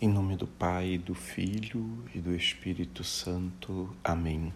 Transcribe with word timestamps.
Em 0.00 0.08
nome 0.08 0.34
do 0.36 0.46
Pai, 0.46 0.98
do 0.98 1.14
Filho 1.14 2.04
e 2.12 2.18
do 2.18 2.34
Espírito 2.34 3.04
Santo. 3.04 3.88
Amém. 4.02 4.52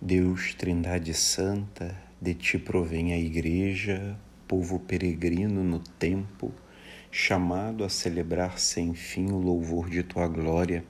Deus, 0.00 0.54
Trindade 0.54 1.12
Santa, 1.14 2.00
de 2.22 2.32
ti 2.34 2.56
provém 2.56 3.12
a 3.12 3.18
Igreja, 3.18 4.16
povo 4.46 4.78
peregrino 4.78 5.64
no 5.64 5.80
tempo, 5.80 6.54
chamado 7.10 7.82
a 7.82 7.88
celebrar 7.88 8.60
sem 8.60 8.94
fim 8.94 9.32
o 9.32 9.36
louvor 9.36 9.90
de 9.90 10.04
tua 10.04 10.28
glória. 10.28 10.84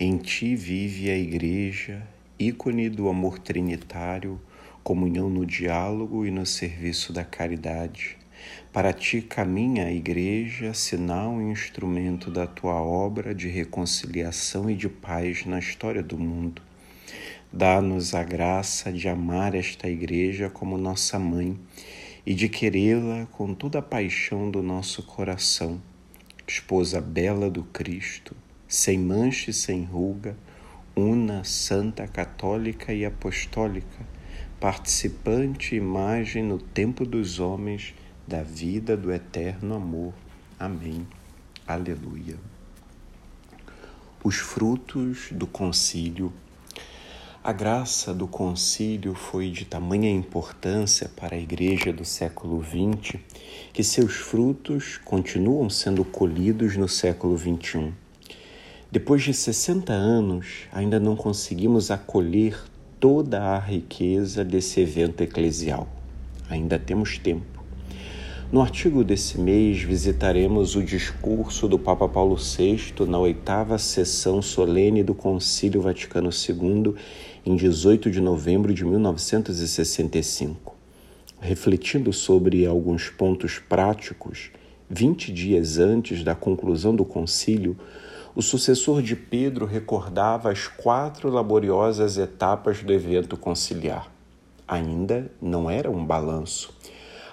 Em 0.00 0.16
ti 0.16 0.56
vive 0.56 1.10
a 1.10 1.16
Igreja, 1.16 2.02
ícone 2.38 2.88
do 2.88 3.06
amor 3.10 3.38
trinitário, 3.38 4.40
comunhão 4.82 5.28
no 5.28 5.44
diálogo 5.44 6.24
e 6.24 6.30
no 6.30 6.46
serviço 6.46 7.12
da 7.12 7.22
caridade. 7.22 8.21
Para 8.72 8.92
ti 8.92 9.20
caminha 9.20 9.86
a 9.86 9.92
Igreja, 9.92 10.72
sinal 10.72 11.40
e 11.40 11.44
instrumento 11.44 12.30
da 12.30 12.46
tua 12.46 12.80
obra 12.80 13.34
de 13.34 13.48
reconciliação 13.48 14.70
e 14.70 14.74
de 14.74 14.88
paz 14.88 15.44
na 15.44 15.58
história 15.58 16.02
do 16.02 16.18
mundo. 16.18 16.62
Dá-nos 17.52 18.14
a 18.14 18.22
graça 18.22 18.90
de 18.90 19.08
amar 19.08 19.54
esta 19.54 19.88
Igreja 19.88 20.48
como 20.48 20.78
nossa 20.78 21.18
mãe 21.18 21.58
e 22.24 22.32
de 22.32 22.48
querê-la 22.48 23.26
com 23.26 23.52
toda 23.52 23.80
a 23.80 23.82
paixão 23.82 24.50
do 24.50 24.62
nosso 24.62 25.02
coração. 25.02 25.78
Esposa 26.46 26.98
bela 26.98 27.50
do 27.50 27.64
Cristo, 27.64 28.34
sem 28.66 28.98
mancha 28.98 29.50
e 29.50 29.52
sem 29.52 29.84
ruga, 29.84 30.34
una, 30.96 31.44
santa, 31.44 32.06
católica 32.08 32.92
e 32.94 33.04
apostólica, 33.04 34.06
participante 34.58 35.74
e 35.74 35.78
imagem 35.78 36.42
no 36.42 36.58
tempo 36.58 37.04
dos 37.04 37.38
homens 37.38 37.94
da 38.26 38.42
vida 38.42 38.96
do 38.96 39.12
eterno 39.12 39.74
amor. 39.74 40.12
Amém. 40.58 41.06
Aleluia. 41.66 42.36
Os 44.22 44.36
frutos 44.36 45.28
do 45.32 45.46
concílio. 45.46 46.32
A 47.42 47.52
graça 47.52 48.14
do 48.14 48.28
concílio 48.28 49.14
foi 49.14 49.50
de 49.50 49.64
tamanha 49.64 50.08
importância 50.08 51.10
para 51.16 51.34
a 51.34 51.38
igreja 51.38 51.92
do 51.92 52.04
século 52.04 52.62
XX 52.62 53.18
que 53.72 53.82
seus 53.82 54.14
frutos 54.14 54.96
continuam 55.04 55.68
sendo 55.68 56.04
colhidos 56.04 56.76
no 56.76 56.88
século 56.88 57.36
XXI. 57.36 57.92
Depois 58.92 59.22
de 59.22 59.32
60 59.32 59.92
anos, 59.92 60.68
ainda 60.70 61.00
não 61.00 61.16
conseguimos 61.16 61.90
acolher 61.90 62.62
toda 63.00 63.42
a 63.42 63.58
riqueza 63.58 64.44
desse 64.44 64.80
evento 64.80 65.22
eclesial. 65.22 65.88
Ainda 66.48 66.78
temos 66.78 67.18
tempo. 67.18 67.61
No 68.52 68.60
artigo 68.60 69.02
desse 69.02 69.40
mês, 69.40 69.80
visitaremos 69.80 70.76
o 70.76 70.82
discurso 70.82 71.66
do 71.66 71.78
Papa 71.78 72.06
Paulo 72.06 72.36
VI 72.36 72.92
na 73.08 73.18
oitava 73.18 73.78
sessão 73.78 74.42
solene 74.42 75.02
do 75.02 75.14
Concílio 75.14 75.80
Vaticano 75.80 76.28
II, 76.28 76.94
em 77.46 77.56
18 77.56 78.10
de 78.10 78.20
novembro 78.20 78.74
de 78.74 78.84
1965. 78.84 80.76
Refletindo 81.40 82.12
sobre 82.12 82.66
alguns 82.66 83.08
pontos 83.08 83.58
práticos, 83.58 84.50
20 84.90 85.32
dias 85.32 85.78
antes 85.78 86.22
da 86.22 86.34
conclusão 86.34 86.94
do 86.94 87.06
concílio, 87.06 87.74
o 88.34 88.42
sucessor 88.42 89.00
de 89.00 89.16
Pedro 89.16 89.64
recordava 89.64 90.52
as 90.52 90.68
quatro 90.68 91.30
laboriosas 91.30 92.18
etapas 92.18 92.82
do 92.82 92.92
evento 92.92 93.34
conciliar. 93.34 94.12
Ainda 94.68 95.32
não 95.40 95.70
era 95.70 95.90
um 95.90 96.04
balanço 96.04 96.70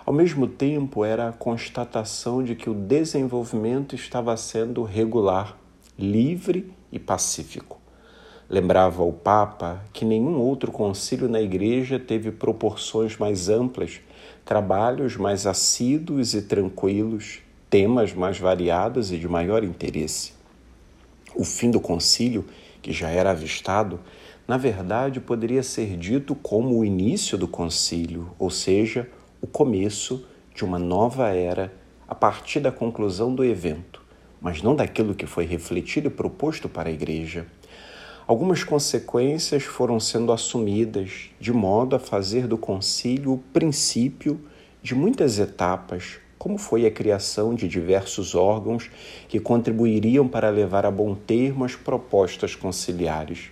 ao 0.09 0.15
mesmo 0.15 0.47
tempo, 0.47 1.05
era 1.05 1.29
a 1.29 1.31
constatação 1.31 2.43
de 2.43 2.55
que 2.55 2.67
o 2.67 2.73
desenvolvimento 2.73 3.93
estava 3.93 4.35
sendo 4.35 4.81
regular, 4.81 5.55
livre 5.99 6.73
e 6.91 6.97
pacífico. 6.97 7.79
Lembrava 8.49 9.03
o 9.03 9.13
Papa 9.13 9.85
que 9.93 10.03
nenhum 10.03 10.39
outro 10.39 10.71
concílio 10.71 11.29
na 11.29 11.39
Igreja 11.39 11.99
teve 11.99 12.31
proporções 12.31 13.17
mais 13.17 13.49
amplas, 13.49 14.01
trabalhos 14.43 15.15
mais 15.15 15.45
assíduos 15.45 16.33
e 16.33 16.41
tranquilos, 16.41 17.41
temas 17.69 18.11
mais 18.11 18.39
variados 18.39 19.11
e 19.11 19.17
de 19.19 19.27
maior 19.27 19.63
interesse. 19.63 20.33
O 21.35 21.45
fim 21.45 21.69
do 21.69 21.79
concílio, 21.79 22.45
que 22.81 22.91
já 22.91 23.09
era 23.09 23.29
avistado, 23.29 23.99
na 24.47 24.57
verdade 24.57 25.19
poderia 25.19 25.61
ser 25.61 25.95
dito 25.95 26.33
como 26.33 26.79
o 26.79 26.83
início 26.83 27.37
do 27.37 27.47
concílio, 27.47 28.31
ou 28.39 28.49
seja, 28.49 29.07
o 29.41 29.47
começo 29.47 30.25
de 30.53 30.65
uma 30.65 30.77
nova 30.77 31.29
era 31.29 31.73
a 32.07 32.13
partir 32.13 32.59
da 32.59 32.71
conclusão 32.71 33.33
do 33.33 33.45
evento, 33.45 34.03
mas 34.41 34.61
não 34.61 34.75
daquilo 34.75 35.15
que 35.15 35.25
foi 35.25 35.45
refletido 35.45 36.07
e 36.07 36.11
proposto 36.11 36.67
para 36.67 36.89
a 36.89 36.91
Igreja. 36.91 37.47
Algumas 38.27 38.63
consequências 38.63 39.63
foram 39.63 39.99
sendo 39.99 40.31
assumidas 40.33 41.29
de 41.39 41.53
modo 41.53 41.95
a 41.95 41.99
fazer 41.99 42.47
do 42.47 42.57
concílio 42.57 43.33
o 43.33 43.37
princípio 43.37 44.39
de 44.83 44.93
muitas 44.93 45.39
etapas, 45.39 46.19
como 46.37 46.57
foi 46.57 46.85
a 46.85 46.91
criação 46.91 47.55
de 47.55 47.67
diversos 47.67 48.35
órgãos 48.35 48.89
que 49.27 49.39
contribuiriam 49.39 50.27
para 50.27 50.49
levar 50.49 50.85
a 50.85 50.91
bom 50.91 51.15
termo 51.15 51.63
as 51.63 51.75
propostas 51.75 52.55
conciliares. 52.55 53.51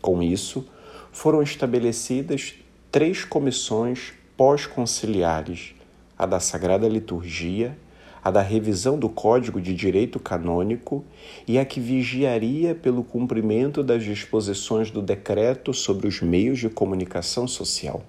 Com 0.00 0.22
isso, 0.22 0.66
foram 1.12 1.42
estabelecidas 1.42 2.54
três 2.90 3.24
comissões 3.24 4.14
pós-conciliares, 4.36 5.74
a 6.18 6.26
da 6.26 6.38
Sagrada 6.38 6.88
Liturgia, 6.88 7.76
a 8.22 8.30
da 8.30 8.42
revisão 8.42 8.98
do 8.98 9.08
Código 9.08 9.60
de 9.60 9.72
Direito 9.72 10.18
Canônico 10.18 11.04
e 11.46 11.58
a 11.58 11.64
que 11.64 11.78
vigiaria 11.78 12.74
pelo 12.74 13.04
cumprimento 13.04 13.82
das 13.82 14.02
disposições 14.02 14.90
do 14.90 15.00
decreto 15.00 15.72
sobre 15.72 16.08
os 16.08 16.20
meios 16.20 16.58
de 16.58 16.68
comunicação 16.68 17.46
social. 17.46 18.02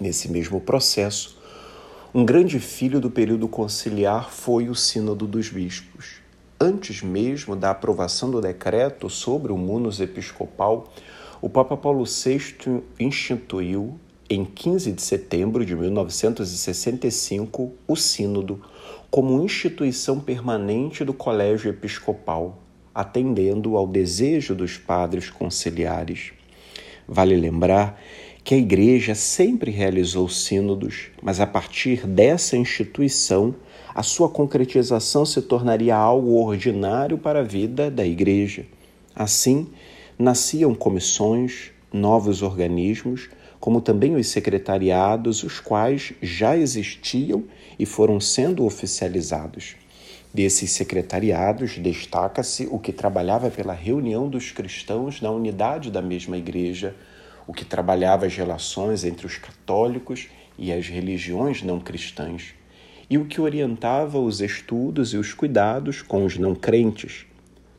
Nesse 0.00 0.30
mesmo 0.30 0.60
processo, 0.60 1.38
um 2.14 2.24
grande 2.24 2.58
filho 2.58 2.98
do 2.98 3.10
período 3.10 3.46
conciliar 3.46 4.30
foi 4.30 4.68
o 4.68 4.74
Sínodo 4.74 5.26
dos 5.26 5.50
Bispos. 5.50 6.22
Antes 6.58 7.02
mesmo 7.02 7.54
da 7.54 7.70
aprovação 7.70 8.30
do 8.30 8.40
decreto 8.40 9.10
sobre 9.10 9.52
o 9.52 9.58
munus 9.58 10.00
episcopal, 10.00 10.92
o 11.42 11.48
Papa 11.48 11.76
Paulo 11.76 12.04
VI 12.04 12.82
instituiu 12.98 14.00
em 14.34 14.44
15 14.44 14.92
de 14.92 15.00
setembro 15.02 15.64
de 15.64 15.74
1965, 15.76 17.72
o 17.86 17.96
Sínodo, 17.96 18.60
como 19.10 19.42
instituição 19.42 20.18
permanente 20.18 21.04
do 21.04 21.14
Colégio 21.14 21.70
Episcopal, 21.70 22.58
atendendo 22.94 23.76
ao 23.76 23.86
desejo 23.86 24.54
dos 24.54 24.76
padres 24.76 25.30
conciliares. 25.30 26.32
Vale 27.06 27.36
lembrar 27.36 28.00
que 28.42 28.54
a 28.54 28.58
Igreja 28.58 29.14
sempre 29.14 29.70
realizou 29.70 30.28
sínodos, 30.28 31.10
mas 31.22 31.40
a 31.40 31.46
partir 31.46 32.06
dessa 32.06 32.56
instituição, 32.56 33.54
a 33.94 34.02
sua 34.02 34.28
concretização 34.28 35.24
se 35.24 35.40
tornaria 35.42 35.96
algo 35.96 36.44
ordinário 36.44 37.16
para 37.16 37.40
a 37.40 37.44
vida 37.44 37.90
da 37.90 38.04
Igreja. 38.04 38.66
Assim, 39.14 39.68
nasciam 40.18 40.74
comissões, 40.74 41.70
novos 41.92 42.42
organismos, 42.42 43.30
como 43.64 43.80
também 43.80 44.14
os 44.14 44.26
secretariados, 44.26 45.42
os 45.42 45.58
quais 45.58 46.12
já 46.20 46.54
existiam 46.54 47.44
e 47.78 47.86
foram 47.86 48.20
sendo 48.20 48.62
oficializados. 48.66 49.74
Desses 50.34 50.70
secretariados, 50.72 51.78
destaca-se 51.78 52.68
o 52.70 52.78
que 52.78 52.92
trabalhava 52.92 53.50
pela 53.50 53.72
reunião 53.72 54.28
dos 54.28 54.52
cristãos 54.52 55.22
na 55.22 55.30
unidade 55.30 55.90
da 55.90 56.02
mesma 56.02 56.36
igreja, 56.36 56.94
o 57.46 57.54
que 57.54 57.64
trabalhava 57.64 58.26
as 58.26 58.36
relações 58.36 59.02
entre 59.02 59.24
os 59.26 59.38
católicos 59.38 60.28
e 60.58 60.70
as 60.70 60.86
religiões 60.86 61.62
não 61.62 61.80
cristãs, 61.80 62.52
e 63.08 63.16
o 63.16 63.24
que 63.24 63.40
orientava 63.40 64.18
os 64.18 64.42
estudos 64.42 65.14
e 65.14 65.16
os 65.16 65.32
cuidados 65.32 66.02
com 66.02 66.26
os 66.26 66.36
não 66.36 66.54
crentes, 66.54 67.24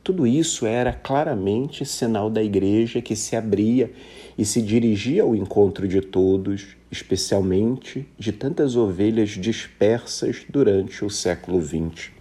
tudo 0.06 0.28
isso 0.28 0.68
era 0.68 0.94
claramente 0.94 1.84
sinal 1.84 2.30
da 2.30 2.44
igreja 2.44 3.02
que 3.02 3.16
se 3.16 3.36
abria 3.36 3.92
e 4.38 4.46
se 4.46 4.62
dirigia 4.62 5.24
ao 5.24 5.36
encontro 5.36 5.88
de 5.88 6.00
todos, 6.00 6.78
especialmente 6.92 8.08
de 8.16 8.32
tantas 8.32 8.76
ovelhas 8.76 9.32
dispersas 9.32 10.46
durante 10.48 11.04
o 11.04 11.10
século 11.10 11.60
XX. 11.60 12.12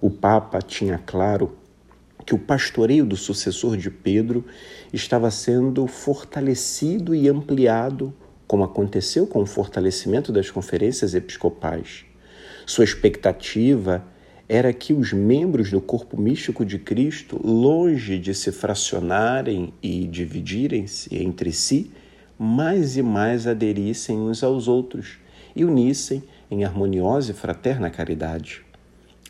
O 0.00 0.10
Papa 0.10 0.60
tinha 0.60 0.98
claro 0.98 1.56
que 2.26 2.34
o 2.34 2.38
pastoreio 2.40 3.06
do 3.06 3.16
sucessor 3.16 3.76
de 3.76 3.88
Pedro 3.88 4.44
estava 4.92 5.30
sendo 5.30 5.86
fortalecido 5.86 7.14
e 7.14 7.28
ampliado, 7.28 8.12
como 8.48 8.64
aconteceu 8.64 9.28
com 9.28 9.42
o 9.42 9.46
fortalecimento 9.46 10.32
das 10.32 10.50
conferências 10.50 11.14
episcopais. 11.14 12.04
Sua 12.66 12.82
expectativa 12.82 14.04
era 14.48 14.72
que 14.72 14.92
os 14.92 15.12
membros 15.12 15.70
do 15.70 15.80
corpo 15.80 16.20
místico 16.20 16.64
de 16.64 16.78
Cristo, 16.78 17.40
longe 17.44 18.18
de 18.18 18.32
se 18.32 18.52
fracionarem 18.52 19.72
e 19.82 20.06
dividirem-se 20.06 21.16
entre 21.16 21.52
si, 21.52 21.90
mais 22.38 22.96
e 22.96 23.02
mais 23.02 23.46
aderissem 23.46 24.16
uns 24.16 24.44
aos 24.44 24.68
outros 24.68 25.18
e 25.54 25.64
unissem 25.64 26.22
em 26.50 26.64
harmoniosa 26.64 27.32
e 27.32 27.34
fraterna 27.34 27.90
caridade. 27.90 28.62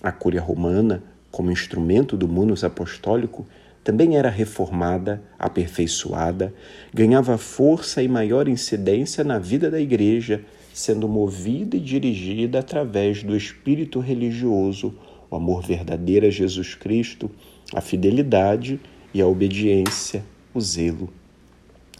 A 0.02 0.12
Cúria 0.12 0.40
Romana, 0.40 1.02
como 1.30 1.50
instrumento 1.50 2.16
do 2.16 2.28
munus 2.28 2.62
apostólico, 2.62 3.46
também 3.82 4.16
era 4.16 4.28
reformada, 4.28 5.22
aperfeiçoada, 5.38 6.52
ganhava 6.92 7.38
força 7.38 8.02
e 8.02 8.08
maior 8.08 8.48
incidência 8.48 9.22
na 9.22 9.38
vida 9.38 9.70
da 9.70 9.80
Igreja, 9.80 10.44
sendo 10.74 11.08
movida 11.08 11.76
e 11.76 11.80
dirigida 11.80 12.58
através 12.58 13.22
do 13.22 13.36
espírito 13.36 14.00
religioso, 14.00 14.92
o 15.30 15.36
amor 15.36 15.62
verdadeiro 15.62 16.26
a 16.26 16.30
Jesus 16.30 16.74
Cristo, 16.74 17.30
a 17.74 17.80
fidelidade 17.80 18.80
e 19.12 19.20
a 19.20 19.26
obediência, 19.26 20.24
o 20.54 20.60
zelo. 20.60 21.08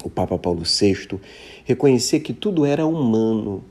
O 0.04 0.10
Papa 0.10 0.38
Paulo 0.38 0.62
VI 0.62 1.18
reconhecia 1.64 2.20
que 2.20 2.32
tudo 2.32 2.64
era 2.64 2.86
humano, 2.86 3.64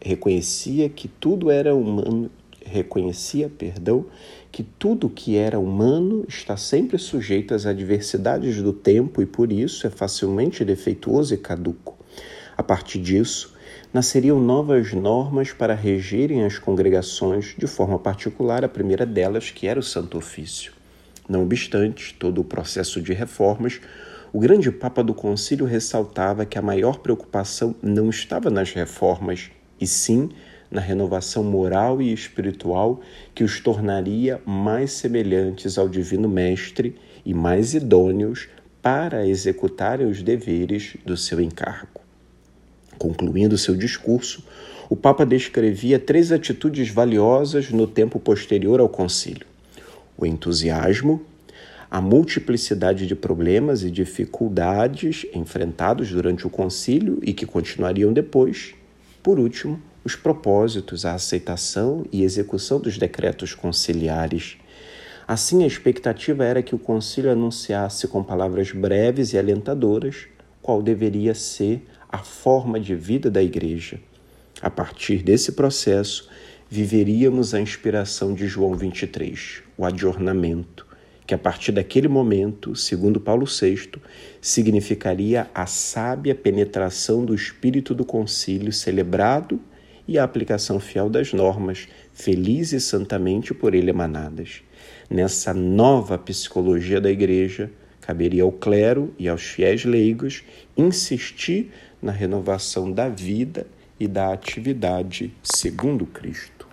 reconhecia 0.00 0.88
que 0.88 1.08
tudo 1.08 1.50
era 1.50 1.74
humano, 1.74 2.30
reconhecia, 2.64 3.48
perdão, 3.48 4.06
que 4.52 4.62
tudo 4.62 5.08
que 5.08 5.36
era 5.36 5.58
humano 5.58 6.24
está 6.28 6.56
sempre 6.56 6.98
sujeito 6.98 7.54
às 7.54 7.66
adversidades 7.66 8.62
do 8.62 8.72
tempo 8.72 9.22
e 9.22 9.26
por 9.26 9.52
isso 9.52 9.86
é 9.86 9.90
facilmente 9.90 10.64
defeituoso 10.64 11.34
e 11.34 11.38
caduco. 11.38 11.96
A 12.56 12.62
partir 12.62 13.00
disso, 13.00 13.55
nasceriam 13.92 14.40
novas 14.40 14.92
normas 14.92 15.52
para 15.52 15.74
regerem 15.74 16.44
as 16.44 16.58
congregações, 16.58 17.54
de 17.56 17.66
forma 17.66 17.98
particular 17.98 18.64
a 18.64 18.68
primeira 18.68 19.06
delas, 19.06 19.50
que 19.50 19.66
era 19.66 19.80
o 19.80 19.82
Santo 19.82 20.18
Ofício. 20.18 20.72
Não 21.28 21.42
obstante 21.42 22.14
todo 22.14 22.40
o 22.40 22.44
processo 22.44 23.00
de 23.00 23.12
reformas, 23.12 23.80
o 24.32 24.38
grande 24.40 24.70
Papa 24.70 25.02
do 25.02 25.14
Concílio 25.14 25.66
ressaltava 25.66 26.44
que 26.44 26.58
a 26.58 26.62
maior 26.62 26.98
preocupação 26.98 27.74
não 27.82 28.10
estava 28.10 28.50
nas 28.50 28.72
reformas, 28.72 29.50
e 29.80 29.86
sim 29.86 30.30
na 30.70 30.80
renovação 30.80 31.44
moral 31.44 32.02
e 32.02 32.12
espiritual 32.12 33.00
que 33.34 33.44
os 33.44 33.60
tornaria 33.60 34.40
mais 34.44 34.92
semelhantes 34.92 35.78
ao 35.78 35.88
Divino 35.88 36.28
Mestre 36.28 36.96
e 37.24 37.32
mais 37.32 37.74
idôneos 37.74 38.48
para 38.82 39.26
executarem 39.26 40.06
os 40.06 40.22
deveres 40.22 40.96
do 41.04 41.16
seu 41.16 41.40
encargo. 41.40 41.95
Concluindo 43.06 43.56
seu 43.56 43.76
discurso, 43.76 44.42
o 44.90 44.96
Papa 44.96 45.24
descrevia 45.24 45.96
três 45.96 46.32
atitudes 46.32 46.90
valiosas 46.90 47.70
no 47.70 47.86
tempo 47.86 48.18
posterior 48.18 48.80
ao 48.80 48.88
concílio: 48.88 49.46
o 50.18 50.26
entusiasmo, 50.26 51.22
a 51.88 52.00
multiplicidade 52.00 53.06
de 53.06 53.14
problemas 53.14 53.84
e 53.84 53.92
dificuldades 53.92 55.24
enfrentados 55.32 56.10
durante 56.10 56.48
o 56.48 56.50
concílio 56.50 57.20
e 57.22 57.32
que 57.32 57.46
continuariam 57.46 58.12
depois, 58.12 58.74
por 59.22 59.38
último, 59.38 59.80
os 60.02 60.16
propósitos, 60.16 61.04
a 61.04 61.14
aceitação 61.14 62.04
e 62.10 62.24
execução 62.24 62.80
dos 62.80 62.98
decretos 62.98 63.54
conciliares. 63.54 64.56
Assim, 65.28 65.62
a 65.62 65.66
expectativa 65.68 66.44
era 66.44 66.60
que 66.60 66.74
o 66.74 66.78
concílio 66.78 67.30
anunciasse 67.30 68.08
com 68.08 68.24
palavras 68.24 68.72
breves 68.72 69.32
e 69.32 69.38
alentadoras 69.38 70.26
qual 70.60 70.82
deveria 70.82 71.32
ser 71.32 71.86
a 72.08 72.18
forma 72.18 72.78
de 72.78 72.94
vida 72.94 73.30
da 73.30 73.42
Igreja. 73.42 74.00
A 74.60 74.70
partir 74.70 75.22
desse 75.22 75.52
processo, 75.52 76.28
viveríamos 76.68 77.54
a 77.54 77.60
inspiração 77.60 78.34
de 78.34 78.46
João 78.46 78.74
23, 78.74 79.62
o 79.76 79.84
adornamento, 79.84 80.86
que 81.26 81.34
a 81.34 81.38
partir 81.38 81.72
daquele 81.72 82.08
momento, 82.08 82.74
segundo 82.76 83.20
Paulo 83.20 83.46
VI, 83.46 84.00
significaria 84.40 85.50
a 85.54 85.66
sábia 85.66 86.34
penetração 86.34 87.24
do 87.24 87.34
espírito 87.34 87.94
do 87.94 88.04
concílio 88.04 88.72
celebrado 88.72 89.60
e 90.06 90.18
a 90.18 90.24
aplicação 90.24 90.78
fiel 90.78 91.10
das 91.10 91.32
normas, 91.32 91.88
feliz 92.12 92.72
e 92.72 92.80
santamente 92.80 93.52
por 93.52 93.74
ele 93.74 93.90
emanadas. 93.90 94.62
Nessa 95.10 95.52
nova 95.52 96.16
psicologia 96.16 97.00
da 97.00 97.10
Igreja, 97.10 97.70
caberia 98.00 98.44
ao 98.44 98.52
clero 98.52 99.12
e 99.18 99.28
aos 99.28 99.42
fiéis 99.42 99.84
leigos 99.84 100.44
insistir 100.76 101.72
na 102.06 102.12
renovação 102.12 102.90
da 102.90 103.08
vida 103.08 103.66
e 104.00 104.08
da 104.08 104.32
atividade 104.32 105.34
segundo 105.42 106.06
Cristo. 106.06 106.66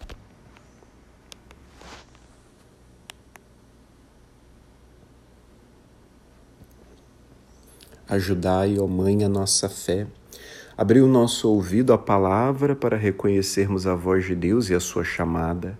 Ajudai, 8.07 8.77
ó 8.79 8.87
Mãe, 8.87 9.23
a 9.23 9.29
nossa 9.29 9.67
fé 9.67 10.07
Abrir 10.75 11.01
o 11.01 11.07
nosso 11.07 11.47
ouvido 11.49 11.93
à 11.93 11.99
palavra 11.99 12.75
para 12.75 12.97
reconhecermos 12.97 13.85
a 13.85 13.93
voz 13.93 14.25
de 14.25 14.33
Deus 14.33 14.71
e 14.71 14.73
a 14.73 14.79
sua 14.79 15.03
chamada. 15.03 15.77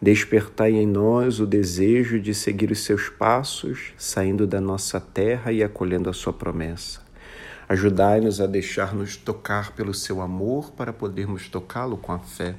Despertai 0.00 0.72
em 0.72 0.86
nós 0.86 1.38
o 1.38 1.46
desejo 1.46 2.18
de 2.18 2.34
seguir 2.34 2.72
os 2.72 2.80
seus 2.80 3.08
passos, 3.08 3.94
saindo 3.96 4.44
da 4.44 4.60
nossa 4.60 5.00
terra 5.00 5.52
e 5.52 5.62
acolhendo 5.62 6.10
a 6.10 6.12
sua 6.12 6.32
promessa. 6.32 7.00
Ajudai-nos 7.72 8.38
a 8.38 8.46
deixar-nos 8.46 9.16
tocar 9.16 9.72
pelo 9.72 9.94
seu 9.94 10.20
amor 10.20 10.72
para 10.72 10.92
podermos 10.92 11.48
tocá-lo 11.48 11.96
com 11.96 12.12
a 12.12 12.18
fé. 12.18 12.54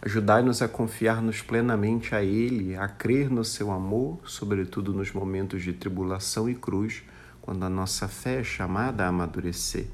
Ajudai-nos 0.00 0.62
a 0.62 0.68
confiar-nos 0.68 1.42
plenamente 1.42 2.14
a 2.14 2.22
Ele, 2.22 2.76
a 2.76 2.86
crer 2.86 3.28
no 3.28 3.44
seu 3.44 3.72
amor, 3.72 4.20
sobretudo 4.24 4.92
nos 4.92 5.10
momentos 5.10 5.64
de 5.64 5.72
tribulação 5.72 6.48
e 6.48 6.54
cruz, 6.54 7.02
quando 7.42 7.64
a 7.64 7.68
nossa 7.68 8.06
fé 8.06 8.38
é 8.38 8.44
chamada 8.44 9.04
a 9.04 9.08
amadurecer. 9.08 9.86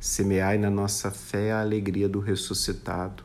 Semeai 0.00 0.58
na 0.58 0.70
nossa 0.70 1.12
fé 1.12 1.52
a 1.52 1.60
alegria 1.60 2.08
do 2.08 2.18
ressuscitado. 2.18 3.22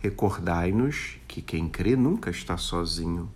Recordai-nos 0.00 1.16
que 1.26 1.40
quem 1.40 1.70
crê 1.70 1.96
nunca 1.96 2.28
está 2.28 2.58
sozinho. 2.58 3.30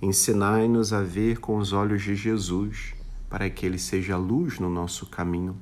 Ensinai-nos 0.00 0.94
a 0.94 1.02
ver 1.02 1.40
com 1.40 1.58
os 1.58 1.74
olhos 1.74 2.02
de 2.02 2.14
Jesus, 2.14 2.94
para 3.30 3.48
que 3.48 3.64
ele 3.64 3.78
seja 3.78 4.18
luz 4.18 4.58
no 4.58 4.68
nosso 4.68 5.06
caminho 5.06 5.56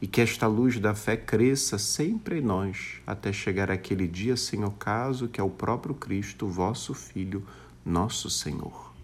e 0.00 0.06
que 0.06 0.20
esta 0.20 0.46
luz 0.46 0.78
da 0.78 0.94
fé 0.94 1.16
cresça 1.16 1.78
sempre 1.78 2.38
em 2.38 2.42
nós, 2.42 3.00
até 3.04 3.32
chegar 3.32 3.70
aquele 3.70 4.06
dia 4.06 4.36
sem 4.36 4.62
ocaso 4.62 5.26
que 5.26 5.40
é 5.40 5.44
o 5.44 5.50
próprio 5.50 5.94
Cristo, 5.94 6.46
vosso 6.46 6.94
Filho, 6.94 7.42
nosso 7.84 8.30
Senhor. 8.30 8.94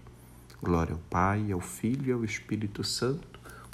Glória 0.62 0.92
ao 0.92 1.00
Pai, 1.10 1.50
ao 1.50 1.60
Filho 1.60 2.10
e 2.10 2.12
ao 2.12 2.24
Espírito 2.24 2.84
Santo 2.84 3.32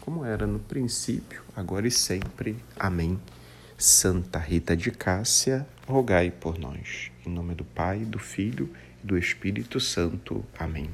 como 0.09 0.25
era 0.25 0.47
no 0.47 0.59
princípio, 0.59 1.43
agora 1.55 1.87
e 1.87 1.91
sempre. 1.91 2.57
Amém. 2.79 3.21
Santa 3.77 4.39
Rita 4.39 4.75
de 4.75 4.91
Cássia, 4.91 5.69
rogai 5.87 6.31
por 6.31 6.59
nós. 6.59 7.11
Em 7.27 7.31
nome 7.31 7.55
do 7.55 7.63
Pai, 7.63 7.99
do 8.07 8.19
Filho 8.19 8.71
e 9.05 9.07
do 9.07 9.19
Espírito 9.19 9.79
Santo. 9.79 10.43
Amém. 10.59 10.89